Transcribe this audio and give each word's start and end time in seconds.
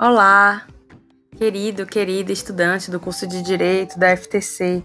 Olá, 0.00 0.64
querido, 1.36 1.84
querida 1.84 2.30
estudante 2.30 2.88
do 2.88 3.00
curso 3.00 3.26
de 3.26 3.42
Direito 3.42 3.98
da 3.98 4.16
FTC. 4.16 4.80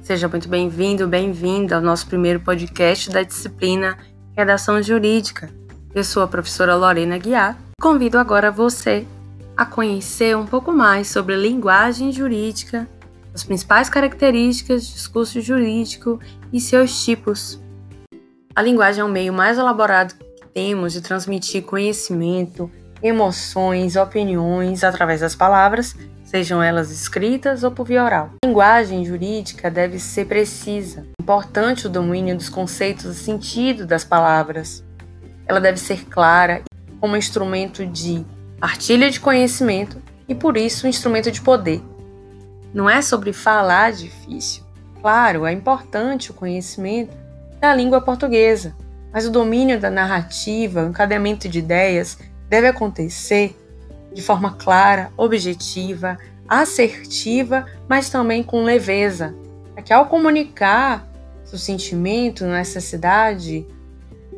Seja 0.00 0.28
muito 0.28 0.48
bem-vindo, 0.48 1.06
bem-vinda 1.06 1.76
ao 1.76 1.82
nosso 1.82 2.06
primeiro 2.06 2.40
podcast 2.40 3.10
da 3.10 3.22
disciplina 3.22 3.98
Redação 4.34 4.82
Jurídica. 4.82 5.50
Eu 5.94 6.02
sou 6.02 6.22
a 6.22 6.26
professora 6.26 6.74
Lorena 6.74 7.18
Guiar. 7.18 7.58
Convido 7.78 8.16
agora 8.16 8.50
você 8.50 9.06
a 9.54 9.66
conhecer 9.66 10.34
um 10.34 10.46
pouco 10.46 10.72
mais 10.72 11.08
sobre 11.08 11.36
linguagem 11.36 12.10
jurídica, 12.10 12.88
as 13.34 13.44
principais 13.44 13.90
características 13.90 14.86
discurso 14.86 15.38
jurídico 15.38 16.18
e 16.50 16.62
seus 16.62 17.04
tipos. 17.04 17.60
A 18.54 18.62
linguagem 18.62 19.02
é 19.02 19.04
o 19.04 19.08
meio 19.08 19.34
mais 19.34 19.58
elaborado 19.58 20.14
que 20.14 20.48
temos 20.48 20.94
de 20.94 21.02
transmitir 21.02 21.62
conhecimento, 21.62 22.70
emoções, 23.06 23.96
opiniões 23.96 24.82
através 24.82 25.20
das 25.20 25.34
palavras, 25.34 25.94
sejam 26.24 26.62
elas 26.62 26.90
escritas 26.90 27.62
ou 27.62 27.70
por 27.70 27.86
via 27.86 28.04
oral. 28.04 28.30
A 28.42 28.46
linguagem 28.46 29.04
jurídica 29.04 29.70
deve 29.70 29.98
ser 29.98 30.26
precisa. 30.26 31.06
Importante 31.20 31.86
o 31.86 31.90
domínio 31.90 32.36
dos 32.36 32.48
conceitos 32.48 33.04
e 33.04 33.14
sentido 33.14 33.86
das 33.86 34.04
palavras. 34.04 34.84
Ela 35.46 35.60
deve 35.60 35.78
ser 35.78 36.04
clara 36.06 36.62
como 37.00 37.16
instrumento 37.16 37.86
de 37.86 38.24
partilha 38.58 39.10
de 39.10 39.20
conhecimento 39.20 40.02
e, 40.28 40.34
por 40.34 40.56
isso, 40.56 40.86
um 40.86 40.90
instrumento 40.90 41.30
de 41.30 41.40
poder. 41.40 41.82
Não 42.74 42.90
é 42.90 43.00
sobre 43.00 43.32
falar 43.32 43.92
difícil. 43.92 44.64
Claro, 45.00 45.46
é 45.46 45.52
importante 45.52 46.30
o 46.30 46.34
conhecimento 46.34 47.16
da 47.60 47.74
língua 47.74 48.00
portuguesa, 48.00 48.74
mas 49.12 49.26
o 49.26 49.30
domínio 49.30 49.80
da 49.80 49.90
narrativa, 49.90 50.84
o 50.84 50.88
encadeamento 50.88 51.48
de 51.48 51.60
ideias 51.60 52.18
deve 52.48 52.68
acontecer 52.68 53.56
de 54.12 54.22
forma 54.22 54.52
clara, 54.52 55.10
objetiva, 55.16 56.16
assertiva, 56.48 57.66
mas 57.88 58.08
também 58.08 58.42
com 58.42 58.64
leveza, 58.64 59.34
para 59.74 59.82
que 59.82 59.92
ao 59.92 60.06
comunicar 60.06 61.06
seu 61.44 61.58
sentimento, 61.58 62.44
necessidade, 62.44 63.66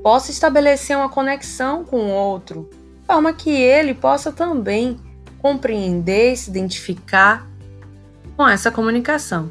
possa 0.02 0.30
estabelecer 0.30 0.96
uma 0.96 1.08
conexão 1.08 1.84
com 1.84 1.96
o 1.96 2.10
outro, 2.10 2.68
de 3.00 3.06
forma 3.06 3.32
que 3.32 3.50
ele 3.50 3.94
possa 3.94 4.30
também 4.30 4.98
compreender 5.38 6.36
se 6.36 6.50
identificar 6.50 7.46
com 8.36 8.46
essa 8.46 8.70
comunicação. 8.70 9.50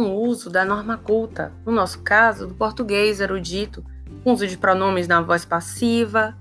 O 0.00 0.04
uso 0.04 0.50
da 0.50 0.64
norma 0.64 0.98
culta, 0.98 1.52
no 1.64 1.72
nosso 1.72 2.00
caso, 2.00 2.46
do 2.46 2.54
português 2.54 3.20
erudito, 3.20 3.84
com 4.26 4.32
uso 4.32 4.44
de 4.44 4.58
pronomes 4.58 5.06
na 5.06 5.20
voz 5.20 5.44
passiva, 5.44 6.36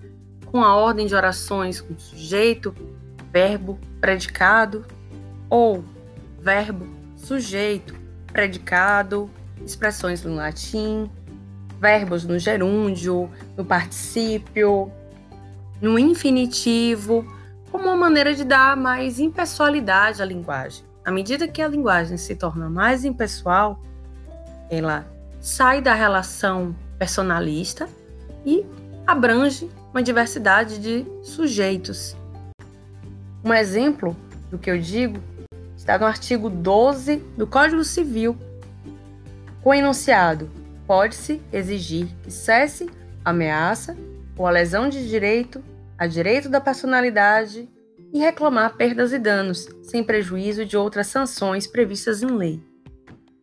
com 0.47 0.63
a 0.63 0.75
ordem 0.75 1.05
de 1.05 1.13
orações 1.13 1.79
com 1.79 1.95
sujeito, 1.99 2.73
verbo, 3.31 3.79
predicado, 4.01 4.83
ou 5.47 5.85
verbo, 6.41 6.87
sujeito, 7.15 7.93
predicado, 8.33 9.29
expressões 9.63 10.23
no 10.23 10.33
latim, 10.33 11.11
verbos 11.79 12.25
no 12.25 12.39
gerúndio, 12.39 13.29
no 13.55 13.63
particípio, 13.63 14.91
no 15.79 15.99
infinitivo, 15.99 17.23
como 17.71 17.85
uma 17.85 17.95
maneira 17.95 18.33
de 18.33 18.43
dar 18.43 18.75
mais 18.75 19.19
impessoalidade 19.19 20.23
à 20.23 20.25
linguagem. 20.25 20.83
À 21.05 21.11
medida 21.11 21.47
que 21.47 21.61
a 21.61 21.67
linguagem 21.67 22.17
se 22.17 22.35
torna 22.35 22.67
mais 22.67 23.05
impessoal, 23.05 23.79
ela 24.71 25.05
sai 25.39 25.81
da 25.81 25.93
relação 25.93 26.75
personalista 26.97 27.87
e 28.45 28.65
abrange 29.05 29.69
uma 29.91 30.01
diversidade 30.01 30.79
de 30.79 31.05
sujeitos. 31.23 32.15
Um 33.43 33.53
exemplo 33.53 34.15
do 34.49 34.57
que 34.57 34.69
eu 34.69 34.79
digo 34.79 35.19
está 35.77 35.97
no 35.97 36.05
artigo 36.05 36.49
12 36.49 37.17
do 37.37 37.45
Código 37.45 37.83
Civil, 37.83 38.37
com 39.61 39.69
o 39.69 39.73
enunciado: 39.73 40.49
pode-se 40.87 41.41
exigir 41.51 42.07
que 42.23 42.31
cesse 42.31 42.89
ameaça 43.23 43.95
ou 44.37 44.47
a 44.47 44.51
lesão 44.51 44.89
de 44.89 45.07
direito 45.07 45.63
a 45.97 46.07
direito 46.07 46.49
da 46.49 46.59
personalidade 46.59 47.69
e 48.13 48.19
reclamar 48.19 48.75
perdas 48.75 49.13
e 49.13 49.19
danos, 49.19 49.67
sem 49.83 50.03
prejuízo 50.03 50.65
de 50.65 50.75
outras 50.77 51.07
sanções 51.07 51.67
previstas 51.67 52.21
em 52.21 52.27
lei. 52.27 52.61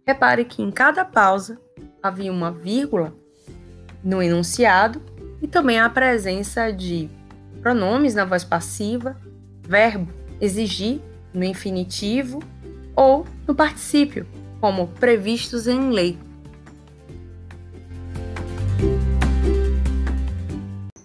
Repare 0.06 0.44
que 0.44 0.62
em 0.62 0.70
cada 0.70 1.04
pausa 1.04 1.58
havia 2.02 2.32
uma 2.32 2.50
vírgula 2.50 3.14
no 4.02 4.22
enunciado 4.22 5.00
e 5.40 5.46
também 5.46 5.78
a 5.78 5.88
presença 5.88 6.72
de 6.72 7.08
pronomes 7.60 8.14
na 8.14 8.24
voz 8.24 8.44
passiva, 8.44 9.16
verbo 9.62 10.12
exigir 10.40 11.00
no 11.32 11.44
infinitivo 11.44 12.42
ou 12.94 13.26
no 13.46 13.54
particípio, 13.54 14.26
como 14.60 14.88
previstos 14.88 15.66
em 15.66 15.90
lei. 15.90 16.18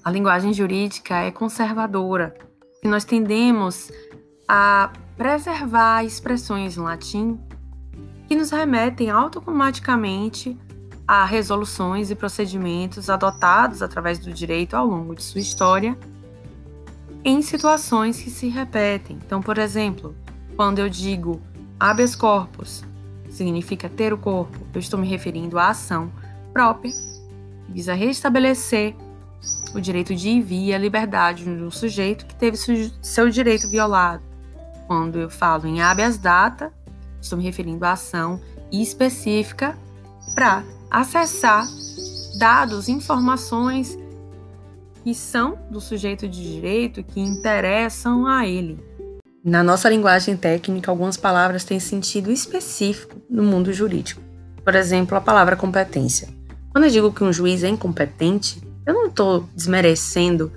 A 0.03 0.11
linguagem 0.11 0.53
jurídica 0.53 1.17
é 1.17 1.31
conservadora 1.31 2.35
e 2.83 2.87
nós 2.87 3.03
tendemos 3.03 3.91
a 4.47 4.91
preservar 5.17 6.03
expressões 6.03 6.77
em 6.77 6.81
latim 6.81 7.39
que 8.27 8.35
nos 8.35 8.51
remetem 8.51 9.09
automaticamente 9.09 10.57
a 11.07 11.23
resoluções 11.23 12.11
e 12.11 12.15
procedimentos 12.15 13.09
adotados 13.09 13.81
através 13.81 14.19
do 14.19 14.31
direito 14.31 14.75
ao 14.75 14.85
longo 14.85 15.15
de 15.15 15.23
sua 15.23 15.39
história 15.39 15.97
em 17.23 17.41
situações 17.41 18.21
que 18.21 18.29
se 18.29 18.47
repetem. 18.47 19.17
Então, 19.25 19.41
por 19.41 19.57
exemplo, 19.57 20.15
quando 20.55 20.79
eu 20.79 20.89
digo 20.89 21.41
habeas 21.79 22.15
corpus, 22.15 22.83
significa 23.29 23.89
ter 23.89 24.11
o 24.13 24.17
corpo, 24.17 24.57
eu 24.73 24.79
estou 24.79 24.99
me 24.99 25.07
referindo 25.07 25.57
à 25.57 25.69
ação 25.69 26.11
própria 26.51 26.91
que 26.91 27.71
visa 27.71 27.93
restabelecer 27.93 28.95
o 29.73 29.79
direito 29.79 30.15
de 30.15 30.29
ir 30.29 30.73
a 30.73 30.77
liberdade 30.77 31.43
de 31.43 31.49
um 31.49 31.71
sujeito 31.71 32.25
que 32.25 32.35
teve 32.35 32.57
seu 33.01 33.29
direito 33.29 33.69
violado. 33.69 34.23
Quando 34.87 35.19
eu 35.19 35.29
falo 35.29 35.67
em 35.67 35.81
habeas 35.81 36.17
data, 36.17 36.71
estou 37.21 37.37
me 37.37 37.43
referindo 37.43 37.85
à 37.85 37.91
ação 37.91 38.41
específica 38.71 39.77
para 40.33 40.63
acessar 40.89 41.67
dados, 42.37 42.87
informações 42.87 43.97
que 45.03 45.13
são 45.13 45.57
do 45.71 45.79
sujeito 45.79 46.27
de 46.27 46.53
direito, 46.53 47.03
que 47.03 47.19
interessam 47.19 48.27
a 48.27 48.45
ele. 48.45 48.79
Na 49.43 49.63
nossa 49.63 49.89
linguagem 49.89 50.35
técnica, 50.35 50.91
algumas 50.91 51.15
palavras 51.15 51.63
têm 51.63 51.79
sentido 51.79 52.31
específico 52.31 53.15
no 53.29 53.43
mundo 53.43 53.71
jurídico. 53.71 54.21
Por 54.63 54.75
exemplo, 54.75 55.17
a 55.17 55.21
palavra 55.21 55.55
competência. 55.55 56.27
Quando 56.71 56.83
eu 56.83 56.91
digo 56.91 57.13
que 57.13 57.23
um 57.23 57.31
juiz 57.31 57.63
é 57.63 57.69
incompetente, 57.69 58.61
eu 58.85 58.93
não 58.93 59.07
estou 59.07 59.47
desmerecendo 59.55 60.51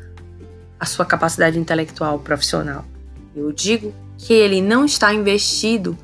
a 0.79 0.87
sua 0.87 1.05
capacidade 1.05 1.59
intelectual 1.59 2.19
profissional. 2.19 2.85
Eu 3.37 3.53
digo 3.53 3.95
que 4.19 4.33
ele 4.33 4.61
não 4.61 4.85
está 4.85 5.15
investido 5.15 5.97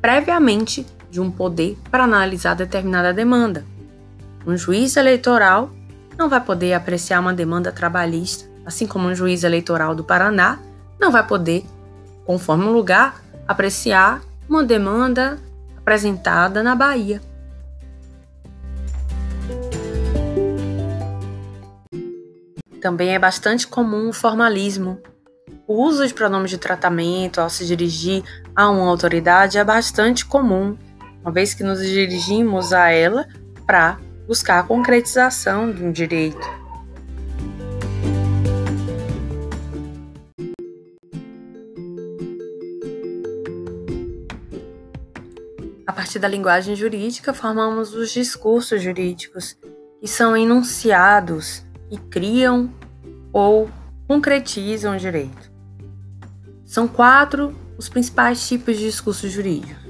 previamente 0.00 0.86
de 1.16 1.20
um 1.22 1.30
poder 1.30 1.78
para 1.90 2.04
analisar 2.04 2.54
determinada 2.54 3.10
demanda. 3.10 3.64
Um 4.46 4.54
juiz 4.54 4.96
eleitoral 4.96 5.70
não 6.18 6.28
vai 6.28 6.42
poder 6.42 6.74
apreciar 6.74 7.20
uma 7.20 7.32
demanda 7.32 7.72
trabalhista, 7.72 8.46
assim 8.66 8.86
como 8.86 9.08
um 9.08 9.14
juiz 9.14 9.42
eleitoral 9.42 9.94
do 9.94 10.04
Paraná 10.04 10.58
não 11.00 11.10
vai 11.10 11.26
poder, 11.26 11.64
conforme 12.26 12.64
o 12.64 12.70
lugar, 12.70 13.22
apreciar 13.48 14.20
uma 14.46 14.62
demanda 14.62 15.38
apresentada 15.78 16.62
na 16.62 16.74
Bahia. 16.74 17.22
Também 22.78 23.14
é 23.14 23.18
bastante 23.18 23.66
comum 23.66 24.10
o 24.10 24.12
formalismo, 24.12 25.00
o 25.66 25.82
uso 25.82 26.06
de 26.06 26.12
pronomes 26.12 26.50
de 26.50 26.58
tratamento 26.58 27.40
ao 27.40 27.48
se 27.48 27.66
dirigir 27.66 28.22
a 28.54 28.68
uma 28.68 28.88
autoridade 28.88 29.56
é 29.58 29.64
bastante 29.64 30.24
comum, 30.24 30.76
uma 31.26 31.32
vez 31.32 31.52
que 31.52 31.64
nos 31.64 31.80
dirigimos 31.80 32.72
a 32.72 32.88
ela 32.88 33.26
para 33.66 33.98
buscar 34.28 34.60
a 34.60 34.62
concretização 34.62 35.72
de 35.72 35.82
um 35.82 35.90
direito. 35.90 36.38
A 45.84 45.92
partir 45.92 46.20
da 46.20 46.28
linguagem 46.28 46.76
jurídica, 46.76 47.34
formamos 47.34 47.92
os 47.92 48.12
discursos 48.12 48.80
jurídicos, 48.80 49.58
que 50.00 50.06
são 50.06 50.36
enunciados 50.36 51.64
e 51.90 51.98
criam 51.98 52.72
ou 53.32 53.68
concretizam 54.06 54.94
o 54.94 54.98
direito. 54.98 55.50
São 56.64 56.86
quatro 56.86 57.52
os 57.76 57.88
principais 57.88 58.46
tipos 58.46 58.76
de 58.76 58.84
discurso 58.84 59.28
jurídico: 59.28 59.85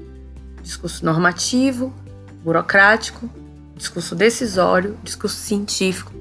discurso 0.66 1.04
normativo, 1.04 1.94
burocrático, 2.42 3.30
discurso 3.76 4.16
decisório, 4.16 4.98
discurso 5.00 5.36
científico. 5.36 6.12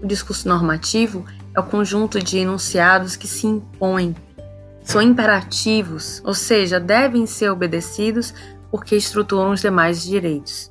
O 0.00 0.06
discurso 0.06 0.48
normativo 0.48 1.24
é 1.52 1.58
o 1.58 1.64
conjunto 1.64 2.20
de 2.22 2.38
enunciados 2.38 3.16
que 3.16 3.26
se 3.26 3.48
impõem. 3.48 4.14
São 4.84 5.02
imperativos, 5.02 6.22
ou 6.24 6.32
seja, 6.32 6.78
devem 6.78 7.26
ser 7.26 7.50
obedecidos 7.50 8.32
porque 8.70 8.94
estruturam 8.94 9.50
os 9.50 9.60
demais 9.60 10.02
direitos. 10.02 10.70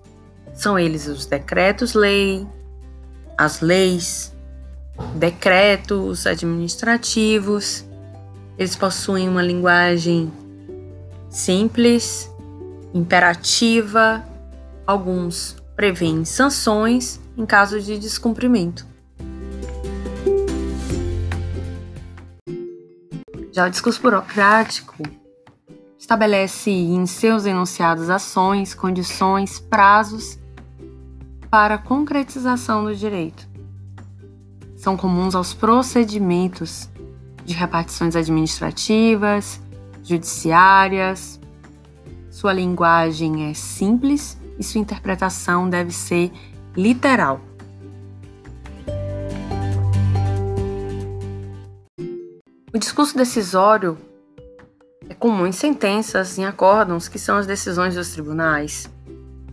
São 0.54 0.80
eles 0.80 1.06
os 1.08 1.26
decretos-lei, 1.26 2.48
as 3.38 3.60
leis, 3.60 4.34
decretos 5.16 6.26
administrativos. 6.26 7.86
Eles 8.58 8.76
possuem 8.76 9.28
uma 9.28 9.42
linguagem 9.42 10.32
simples, 11.30 12.31
imperativa, 12.94 14.24
alguns 14.86 15.56
prevêem 15.76 16.24
sanções 16.26 17.20
em 17.38 17.46
caso 17.46 17.80
de 17.82 17.98
descumprimento. 17.98 18.86
Já 23.52 23.68
o 23.68 23.70
discurso 23.70 24.02
burocrático 24.02 25.04
estabelece 26.00 26.72
em 26.72 27.06
seus 27.06 27.46
enunciados 27.46 28.10
ações, 28.10 28.74
condições, 28.74 29.60
prazos 29.60 30.40
para 31.50 31.78
concretização 31.78 32.86
do 32.86 32.96
direito. 32.96 33.46
São 34.78 34.96
comuns 34.96 35.36
aos 35.36 35.54
procedimentos 35.54 36.90
de 37.44 37.54
repartições 37.54 38.16
administrativas, 38.16 39.62
judiciárias. 40.02 41.41
Sua 42.32 42.54
linguagem 42.54 43.50
é 43.50 43.54
simples 43.54 44.40
e 44.58 44.64
sua 44.64 44.80
interpretação 44.80 45.70
deve 45.70 45.92
ser 45.92 46.32
literal. 46.78 47.42
O 52.74 52.78
discurso 52.80 53.18
decisório 53.18 53.98
é 55.10 55.14
comum 55.14 55.46
em 55.46 55.52
sentenças, 55.52 56.38
em 56.38 56.46
acórdãos, 56.46 57.10
que 57.10 57.20
são 57.20 57.36
as 57.36 57.46
decisões 57.46 57.96
dos 57.96 58.14
tribunais. 58.14 58.90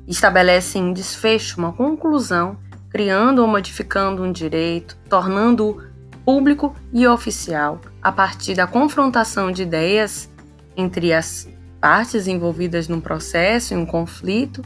Estabelecem 0.07 0.85
um 0.85 0.93
desfecho, 0.93 1.59
uma 1.59 1.73
conclusão, 1.73 2.57
criando 2.91 3.41
ou 3.41 3.49
modificando 3.49 4.23
um 4.23 4.31
direito, 4.31 4.97
tornando-o 5.11 5.83
público 6.25 6.77
e 6.93 7.09
oficial 7.09 7.81
a 8.01 8.13
partir 8.13 8.55
da 8.55 8.69
confrontação 8.69 9.51
de 9.51 9.63
ideias 9.63 10.31
entre 10.77 11.13
as 11.13 11.49
partes 11.81 12.27
envolvidas 12.27 12.89
num 12.89 13.01
processo, 13.01 13.75
em 13.75 13.77
um 13.77 13.87
conflito, 13.87 14.65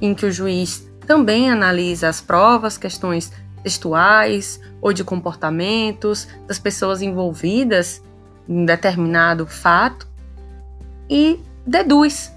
em 0.00 0.14
que 0.14 0.26
o 0.26 0.32
juiz 0.32 0.88
também 1.06 1.50
analisa 1.50 2.08
as 2.08 2.20
provas, 2.20 2.76
questões 2.76 3.32
textuais 3.62 4.60
ou 4.80 4.92
de 4.92 5.02
comportamentos 5.02 6.28
das 6.46 6.58
pessoas 6.58 7.02
envolvidas 7.02 8.02
em 8.48 8.64
determinado 8.64 9.46
fato 9.46 10.06
e 11.08 11.40
deduz 11.66 12.32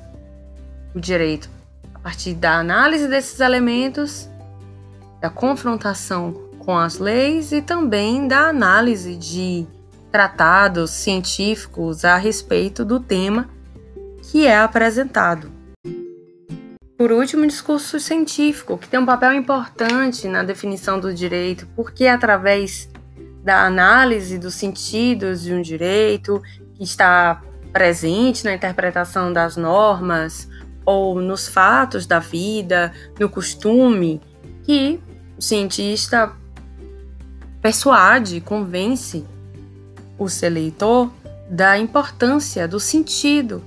o 0.96 1.00
direito. 1.00 1.50
A 1.94 2.00
partir 2.00 2.34
da 2.34 2.58
análise 2.58 3.08
desses 3.08 3.40
elementos, 3.40 4.30
da 5.20 5.30
confrontação 5.30 6.34
com 6.60 6.78
as 6.78 6.98
leis 6.98 7.52
e 7.52 7.62
também 7.62 8.28
da 8.28 8.48
análise 8.50 9.16
de 9.16 9.68
tratados 10.12 10.92
científicos 10.92 12.06
a 12.06 12.16
respeito 12.16 12.84
do 12.84 13.00
tema 13.00 13.50
que 14.22 14.46
é 14.46 14.58
apresentado. 14.58 15.52
Por 16.98 17.14
último, 17.14 17.44
o 17.46 17.48
discurso 17.48 17.98
científico, 17.98 18.78
que 18.78 18.88
tem 18.88 19.00
um 19.00 19.06
papel 19.06 19.32
importante 19.34 20.28
na 20.28 20.44
definição 20.44 21.00
do 21.00 21.14
direito, 21.14 21.66
porque 21.76 22.06
através 22.06 22.90
da 23.42 23.66
análise 23.66 24.38
dos 24.38 24.56
sentidos 24.56 25.42
de 25.42 25.54
um 25.54 25.62
direito 25.62 26.42
que 26.76 26.84
está 26.84 27.42
presente 27.72 28.44
na 28.44 28.54
interpretação 28.54 29.32
das 29.32 29.56
normas 29.56 30.50
ou 30.86 31.22
nos 31.22 31.48
fatos 31.48 32.06
da 32.06 32.20
vida, 32.20 32.92
no 33.18 33.30
costume, 33.30 34.22
que 34.64 35.00
o 35.38 35.42
cientista 35.42 36.34
persuade, 37.62 38.42
convence 38.42 39.26
o 40.18 40.28
seu 40.28 40.50
leitor 40.50 41.10
da 41.50 41.78
importância 41.78 42.68
do 42.68 42.80
sentido 42.80 43.64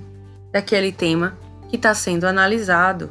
daquele 0.53 0.91
tema 0.91 1.35
que 1.67 1.75
está 1.75 1.95
sendo 1.95 2.25
analisado. 2.25 3.09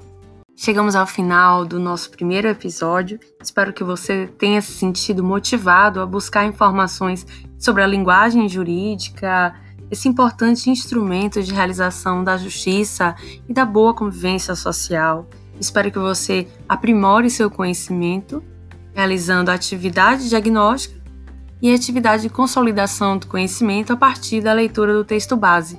Chegamos 0.54 0.94
ao 0.94 1.06
final 1.06 1.64
do 1.64 1.80
nosso 1.80 2.08
primeiro 2.10 2.46
episódio. 2.46 3.18
Espero 3.42 3.72
que 3.72 3.82
você 3.82 4.28
tenha 4.38 4.62
se 4.62 4.72
sentido 4.72 5.24
motivado 5.24 6.00
a 6.00 6.06
buscar 6.06 6.46
informações 6.46 7.26
sobre 7.58 7.82
a 7.82 7.86
linguagem 7.86 8.48
jurídica, 8.48 9.54
esse 9.90 10.08
importante 10.08 10.70
instrumento 10.70 11.42
de 11.42 11.52
realização 11.52 12.22
da 12.22 12.36
justiça 12.36 13.16
e 13.48 13.52
da 13.52 13.64
boa 13.64 13.92
convivência 13.92 14.54
social. 14.54 15.28
Espero 15.60 15.90
que 15.90 15.98
você 15.98 16.46
aprimore 16.68 17.28
seu 17.28 17.50
conhecimento 17.50 18.42
realizando 18.94 19.50
atividade 19.50 20.28
diagnóstica 20.28 21.00
e 21.60 21.74
atividade 21.74 22.22
de 22.22 22.28
consolidação 22.28 23.18
do 23.18 23.26
conhecimento 23.26 23.92
a 23.92 23.96
partir 23.96 24.40
da 24.40 24.52
leitura 24.52 24.92
do 24.92 25.04
texto 25.04 25.36
base. 25.36 25.78